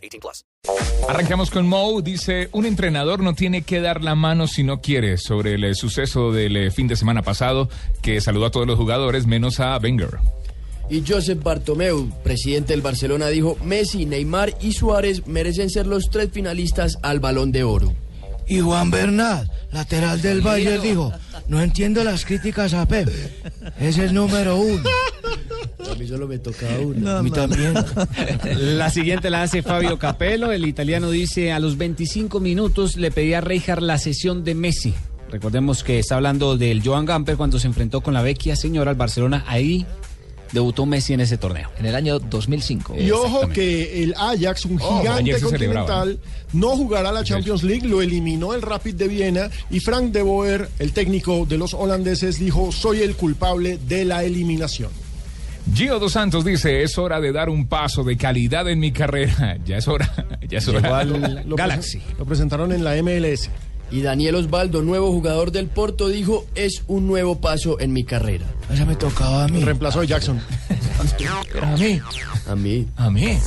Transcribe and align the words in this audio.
18 0.00 0.20
plus. 0.20 0.44
Arrancamos 1.08 1.50
con 1.50 1.66
Mo. 1.66 2.00
Dice, 2.02 2.48
un 2.52 2.66
entrenador 2.66 3.22
no 3.22 3.34
tiene 3.34 3.62
que 3.62 3.80
dar 3.80 4.02
la 4.02 4.14
mano 4.14 4.46
si 4.46 4.62
no 4.62 4.80
quiere 4.80 5.16
sobre 5.18 5.54
el 5.54 5.64
eh, 5.64 5.74
suceso 5.74 6.32
del 6.32 6.56
eh, 6.56 6.70
fin 6.70 6.86
de 6.88 6.96
semana 6.96 7.22
pasado 7.22 7.68
que 8.02 8.20
saludó 8.20 8.46
a 8.46 8.50
todos 8.50 8.66
los 8.66 8.78
jugadores 8.78 9.26
menos 9.26 9.60
a 9.60 9.76
Wenger. 9.78 10.18
Y 10.88 11.04
Josep 11.06 11.42
Bartomeu, 11.42 12.10
presidente 12.24 12.72
del 12.72 12.82
Barcelona, 12.82 13.28
dijo, 13.28 13.56
Messi, 13.64 14.06
Neymar 14.06 14.56
y 14.60 14.72
Suárez 14.72 15.26
merecen 15.26 15.70
ser 15.70 15.86
los 15.86 16.10
tres 16.10 16.30
finalistas 16.32 16.98
al 17.02 17.20
Balón 17.20 17.52
de 17.52 17.62
Oro. 17.62 17.94
Y 18.48 18.58
Juan 18.58 18.90
Bernat, 18.90 19.48
lateral 19.70 20.20
del 20.20 20.40
Bayern, 20.40 20.82
dijo, 20.82 21.12
no 21.46 21.62
entiendo 21.62 22.02
las 22.02 22.24
críticas 22.24 22.74
a 22.74 22.86
Pep. 22.86 23.08
Es 23.78 24.12
número 24.12 24.56
uno. 24.56 24.82
Mí 26.00 26.06
solo 26.06 26.26
me 26.26 26.38
tocaba 26.38 26.78
uno. 26.78 27.18
a 27.18 27.22
mí 27.22 27.30
también. 27.30 27.74
La 28.56 28.88
siguiente 28.88 29.28
la 29.28 29.42
hace 29.42 29.60
Fabio 29.60 29.98
Capello. 29.98 30.50
El 30.50 30.66
italiano 30.66 31.10
dice, 31.10 31.52
a 31.52 31.60
los 31.60 31.76
25 31.76 32.40
minutos 32.40 32.96
le 32.96 33.10
pedía 33.10 33.36
a 33.38 33.40
Reijard 33.42 33.82
la 33.82 33.98
sesión 33.98 34.42
de 34.42 34.54
Messi. 34.54 34.94
Recordemos 35.30 35.84
que 35.84 35.98
está 35.98 36.14
hablando 36.14 36.56
del 36.56 36.82
Joan 36.82 37.04
Gamper 37.04 37.36
cuando 37.36 37.58
se 37.58 37.66
enfrentó 37.66 38.00
con 38.00 38.14
la 38.14 38.22
vecchia 38.22 38.56
señora 38.56 38.92
al 38.92 38.96
Barcelona. 38.96 39.44
Ahí 39.46 39.84
debutó 40.52 40.86
Messi 40.86 41.12
en 41.12 41.20
ese 41.20 41.36
torneo. 41.36 41.68
En 41.78 41.84
el 41.84 41.94
año 41.94 42.18
2005. 42.18 42.96
Y 42.98 43.10
ojo 43.10 43.48
que 43.50 44.02
el 44.02 44.14
Ajax, 44.16 44.64
un 44.64 44.78
Oh, 44.80 45.00
gigante 45.00 45.34
se 45.34 45.42
continental, 45.42 46.18
no 46.54 46.78
jugará 46.78 47.12
la 47.12 47.24
Champions 47.24 47.62
League, 47.62 47.86
lo 47.86 48.00
eliminó 48.00 48.54
el 48.54 48.62
Rapid 48.62 48.94
de 48.94 49.06
Viena 49.06 49.50
y 49.68 49.80
Frank 49.80 50.12
de 50.12 50.22
Boer, 50.22 50.70
el 50.78 50.92
técnico 50.92 51.44
de 51.44 51.58
los 51.58 51.74
holandeses, 51.74 52.38
dijo, 52.38 52.72
soy 52.72 53.02
el 53.02 53.16
culpable 53.16 53.78
de 53.86 54.06
la 54.06 54.24
eliminación. 54.24 54.88
Gio 55.74 55.98
Dos 55.98 56.12
Santos 56.12 56.44
dice, 56.44 56.82
es 56.82 56.98
hora 56.98 57.20
de 57.20 57.32
dar 57.32 57.48
un 57.48 57.66
paso 57.66 58.02
de 58.02 58.16
calidad 58.16 58.68
en 58.68 58.80
mi 58.80 58.92
carrera. 58.92 59.56
Ya 59.64 59.76
es 59.76 59.88
hora, 59.88 60.10
ya 60.48 60.58
es 60.58 60.68
hora. 60.68 61.04
Lo 61.04 61.56
Galaxy. 61.56 62.00
Lo 62.18 62.24
presentaron 62.24 62.72
en 62.72 62.82
la 62.82 63.00
MLS. 63.02 63.50
Y 63.92 64.02
Daniel 64.02 64.36
Osvaldo, 64.36 64.82
nuevo 64.82 65.10
jugador 65.10 65.50
del 65.50 65.66
Porto, 65.66 66.08
dijo, 66.08 66.46
es 66.54 66.84
un 66.86 67.08
nuevo 67.08 67.40
paso 67.40 67.80
en 67.80 67.92
mi 67.92 68.04
carrera. 68.04 68.46
Esa 68.72 68.84
me 68.84 68.94
tocaba 68.94 69.44
a 69.44 69.48
mí. 69.48 69.64
Reemplazó 69.64 70.00
a 70.00 70.04
Jackson. 70.04 70.40
A 71.62 71.76
mí. 71.76 72.00
A 72.46 72.56
mí. 72.56 72.86
A 72.96 73.10
mí. 73.10 73.38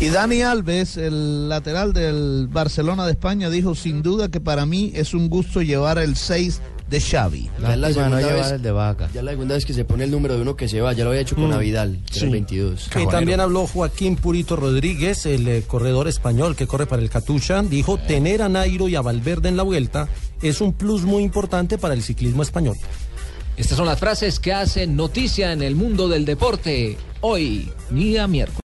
Y 0.00 0.08
Dani 0.08 0.42
Alves, 0.42 0.96
el 0.96 1.48
lateral 1.48 1.92
del 1.92 2.48
Barcelona 2.50 3.04
de 3.06 3.12
España, 3.12 3.50
dijo 3.50 3.74
sin 3.74 4.02
duda 4.02 4.28
que 4.28 4.40
para 4.40 4.64
mí 4.64 4.92
es 4.94 5.14
un 5.14 5.28
gusto 5.28 5.62
llevar 5.62 5.98
el 5.98 6.16
6 6.16 6.60
de 6.92 7.00
Xavi. 7.00 7.50
Ya 7.60 7.74
la 7.76 7.92
segunda 7.92 8.18
vez, 8.18 8.52
el 8.52 8.62
de 8.62 8.70
vaca. 8.70 9.08
ya 9.12 9.22
la 9.22 9.32
segunda 9.32 9.54
vez 9.56 9.64
que 9.64 9.72
se 9.74 9.84
pone 9.84 10.04
el 10.04 10.10
número 10.12 10.36
de 10.36 10.42
uno 10.42 10.54
que 10.54 10.68
se 10.68 10.80
va. 10.80 10.92
Ya 10.92 11.02
lo 11.04 11.10
había 11.10 11.22
hecho 11.22 11.34
con 11.34 11.52
Avidal, 11.52 11.98
que 12.10 12.18
era 12.18 12.26
el 12.26 12.30
Sí. 12.30 12.32
22. 12.32 12.90
Y 13.02 13.06
también 13.08 13.40
habló 13.40 13.66
Joaquín 13.66 14.16
Purito 14.16 14.54
Rodríguez, 14.54 15.26
el 15.26 15.48
eh, 15.48 15.62
corredor 15.66 16.06
español 16.06 16.54
que 16.54 16.66
corre 16.66 16.86
para 16.86 17.02
el 17.02 17.10
Catucha. 17.10 17.62
Dijo, 17.62 17.98
tener 17.98 18.42
a 18.42 18.48
Nairo 18.48 18.88
y 18.88 18.94
a 18.94 19.00
Valverde 19.00 19.48
en 19.48 19.56
la 19.56 19.62
vuelta 19.64 20.08
es 20.42 20.60
un 20.60 20.72
plus 20.74 21.02
muy 21.02 21.22
importante 21.24 21.78
para 21.78 21.94
el 21.94 22.02
ciclismo 22.02 22.42
español. 22.42 22.76
Estas 23.56 23.76
son 23.76 23.86
las 23.86 23.98
frases 23.98 24.38
que 24.38 24.52
hacen 24.52 24.94
noticia 24.96 25.52
en 25.52 25.62
el 25.62 25.74
mundo 25.74 26.08
del 26.08 26.24
deporte 26.24 26.96
hoy, 27.20 27.70
día 27.90 28.26
miércoles. 28.26 28.60